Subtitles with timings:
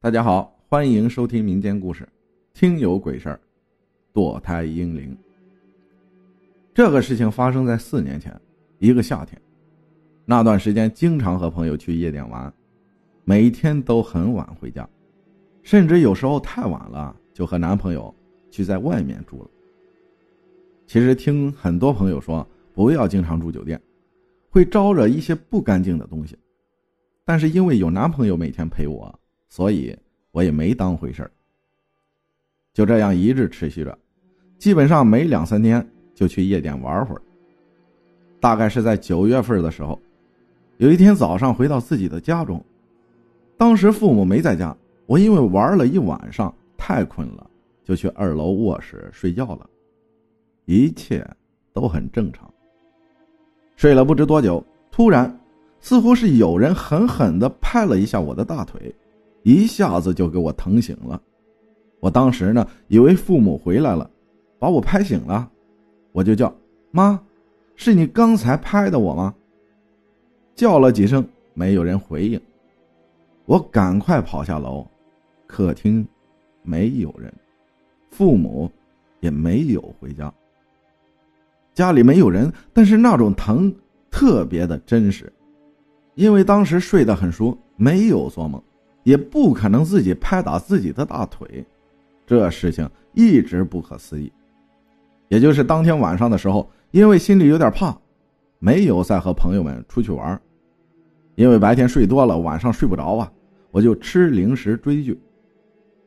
[0.00, 2.08] 大家好，欢迎收听民间故事，
[2.54, 3.40] 听有鬼事儿，
[4.14, 5.18] 堕胎婴灵。
[6.72, 8.40] 这个事情发生在四年前，
[8.78, 9.36] 一个夏天。
[10.24, 12.50] 那段时间经常和朋友去夜店玩，
[13.24, 14.88] 每天都很晚回家，
[15.64, 18.14] 甚至有时候太晚了就和男朋友
[18.52, 19.50] 去在外面住了。
[20.86, 23.82] 其实听很多朋友说，不要经常住酒店，
[24.48, 26.38] 会招惹一些不干净的东西。
[27.24, 29.12] 但是因为有男朋友每天陪我。
[29.48, 29.96] 所以
[30.30, 31.30] 我也没当回事儿，
[32.72, 33.98] 就这样一直持续着，
[34.58, 35.84] 基本上每两三天
[36.14, 37.22] 就去夜店玩会儿。
[38.40, 40.00] 大概是在九月份的时候，
[40.76, 42.64] 有一天早上回到自己的家中，
[43.56, 47.50] 当时父母没在家，我因为玩了一晚上太困了，
[47.82, 49.68] 就去二楼卧室睡觉了，
[50.66, 51.26] 一切
[51.72, 52.48] 都很正常。
[53.74, 55.40] 睡了不知多久，突然
[55.80, 58.94] 似乎是有人狠狠的拍了一下我的大腿。
[59.42, 61.20] 一下子就给我疼醒了，
[62.00, 64.10] 我当时呢以为父母回来了，
[64.58, 65.50] 把我拍醒了，
[66.12, 66.54] 我就叫
[66.90, 67.20] 妈，
[67.76, 69.34] 是你刚才拍的我吗？
[70.54, 72.40] 叫了几声没有人回应，
[73.46, 74.86] 我赶快跑下楼，
[75.46, 76.06] 客厅
[76.62, 77.32] 没有人，
[78.10, 78.70] 父母
[79.20, 80.32] 也没有回家，
[81.74, 83.72] 家里没有人，但是那种疼
[84.10, 85.32] 特别的真实，
[86.16, 88.60] 因为当时睡得很熟，没有做梦。
[89.08, 91.64] 也不可能自己拍打自己的大腿，
[92.26, 94.30] 这事情一直不可思议。
[95.28, 97.96] 也就是当天晚上的时候，因为心里有点怕，
[98.58, 100.38] 没有再和朋友们出去玩。
[101.36, 103.32] 因为白天睡多了，晚上睡不着啊，
[103.70, 105.18] 我就吃零食追剧。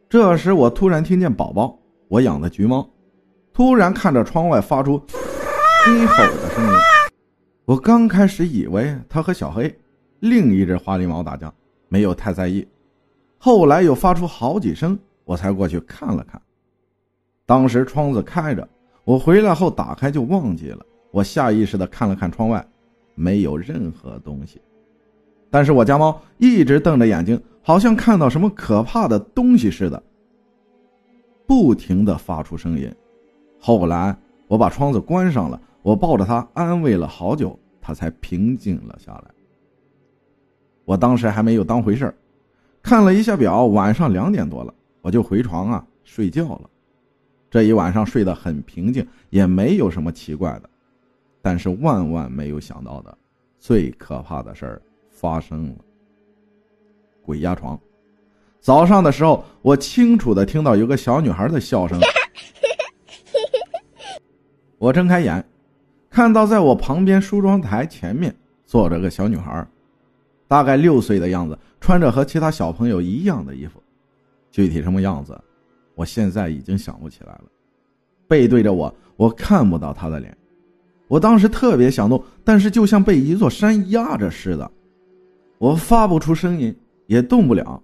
[0.07, 1.75] 这时我突然听见宝宝，
[2.07, 2.87] 我养的橘猫，
[3.51, 6.71] 突然看着窗外发出低吼的声音。
[7.65, 9.75] 我刚开始以为它和小黑
[10.19, 11.51] 另一只花狸猫打架，
[11.87, 12.67] 没有太在意。
[13.43, 16.39] 后来又发出好几声，我才过去看了看。
[17.43, 18.69] 当时窗子开着，
[19.03, 20.85] 我回来后打开就忘记了。
[21.09, 22.63] 我下意识的看了看窗外，
[23.15, 24.61] 没有任何东西。
[25.49, 30.03] 但是我家猫一直瞪着眼睛，好像看到什么可怕的东西似的，
[31.47, 32.93] 不停的发出声音。
[33.59, 34.15] 后来
[34.47, 39.31] 我把窗子关上了，我抱着它安慰了好久，它才平静了下来。
[40.85, 42.13] 我当时还没有当回事儿。
[42.81, 46.69] 看了一下表，晚上两点多了，我就回床啊睡觉了。
[47.49, 50.69] 这一晚上睡得很平静，也没有什么奇怪的。
[51.41, 53.17] 但是万万没有想到的，
[53.59, 55.75] 最可怕的事儿发生了。
[57.23, 57.79] 鬼压床。
[58.59, 61.99] 早上的时候，我清楚的听到有个小女孩的笑声。
[64.77, 65.43] 我睁开眼，
[66.09, 69.65] 看到在我旁边梳妆台前面坐着个小女孩。
[70.51, 73.81] 大概六岁的样子，穿着和其他小朋友一样的衣服，
[74.51, 75.39] 具体什么样子，
[75.95, 77.43] 我现在已经想不起来了。
[78.27, 80.37] 背对着我，我看不到他的脸。
[81.07, 84.69] 我当时特别想动，但是就像被一座山压着似的，
[85.57, 86.75] 我发不出声音，
[87.07, 87.81] 也动不了。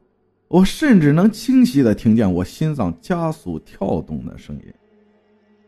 [0.49, 4.73] 我甚至能清晰的听见我心脏加速跳动的声音。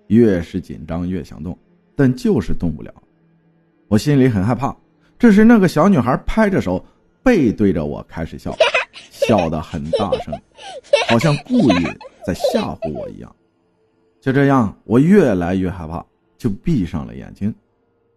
[0.07, 1.57] 越是紧张越想动，
[1.95, 2.93] 但就是动不了。
[3.87, 4.75] 我心里很害怕。
[5.19, 6.81] 这时，那个小女孩拍着手，
[7.21, 8.55] 背对着我开始笑，
[9.11, 10.33] 笑得很大声，
[11.09, 11.83] 好像故意
[12.25, 13.35] 在吓唬我一样。
[14.21, 16.05] 就这样，我越来越害怕，
[16.37, 17.53] 就闭上了眼睛。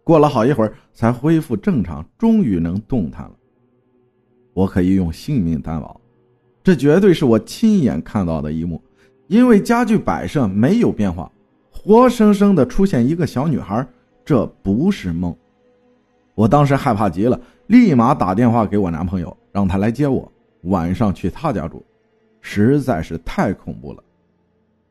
[0.05, 3.33] 过了好一会儿，才恢复正常，终于能动弹了。
[4.53, 5.99] 我可以用性命担保，
[6.63, 8.81] 这绝对是我亲眼看到的一幕，
[9.27, 11.29] 因为家具摆设没有变化，
[11.69, 13.85] 活生生的出现一个小女孩，
[14.23, 15.35] 这不是梦。
[16.35, 20.31] 我当时害怕极了，立马打电话给我男朋友，让他来接我，
[20.63, 21.83] 晚上去他家住，
[22.41, 24.03] 实在是太恐怖了。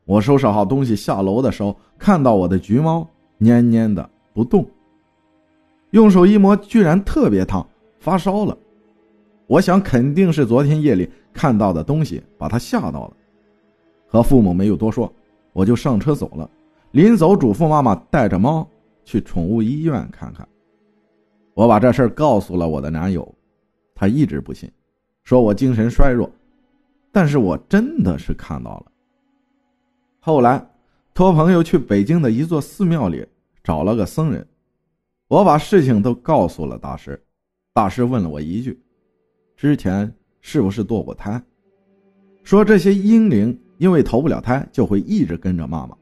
[0.05, 3.07] 我收拾好东西下楼的时候，看到我的橘猫
[3.39, 4.65] 蔫蔫的不动，
[5.91, 7.65] 用手一摸，居然特别烫，
[7.99, 8.57] 发烧了。
[9.47, 13.13] 我想肯定是昨天夜里看到的东西把它吓到了，
[14.07, 15.11] 和父母没有多说，
[15.51, 16.49] 我就上车走了。
[16.91, 18.67] 临走，嘱咐妈妈带着猫
[19.03, 20.47] 去宠物医院看看。
[21.55, 23.31] 我把这事儿告诉了我的男友，
[23.93, 24.67] 他一直不信，
[25.23, 26.27] 说我精神衰弱，
[27.11, 28.91] 但是我真的是看到了。
[30.19, 30.65] 后来
[31.13, 33.23] 托朋友去北京的一座寺庙里
[33.63, 34.47] 找了个僧人，
[35.27, 37.23] 我把事情都告诉了大师，
[37.71, 38.81] 大师问了我一句
[39.55, 40.11] ：“之前
[40.41, 41.39] 是不是堕过胎？”
[42.41, 45.95] 说这些婴灵因为投不了胎，就会一直跟着妈妈。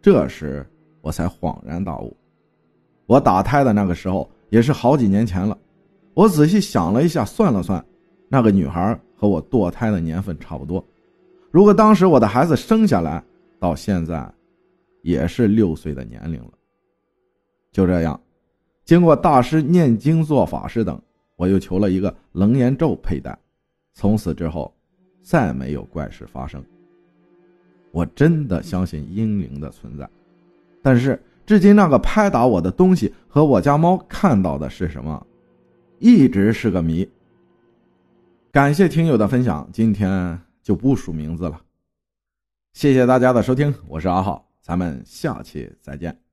[0.00, 0.66] 这时
[1.02, 2.16] 我才恍然大悟，
[3.04, 4.26] 我打胎的那个时候。
[4.50, 5.56] 也是好几年前了，
[6.12, 7.84] 我仔细想了一下，算了算，
[8.28, 10.84] 那个女孩和我堕胎的年份差不多。
[11.50, 13.22] 如果当时我的孩子生下来，
[13.58, 14.30] 到现在
[15.02, 16.50] 也是六岁的年龄了。
[17.72, 18.20] 就这样，
[18.84, 21.00] 经过大师念经做法事等，
[21.36, 23.36] 我又求了一个楞严咒佩戴。
[23.92, 24.72] 从此之后，
[25.22, 26.64] 再没有怪事发生。
[27.92, 30.08] 我真的相信阴灵的存在，
[30.80, 35.26] 但是至今那个拍打我的东西和我家猫看到的是什么，
[35.98, 37.08] 一直是个谜。
[38.52, 41.60] 感谢听友的分享，今天就不署名字了。
[42.72, 46.29] 谢谢大家的收听，我是阿浩，咱们下期再见。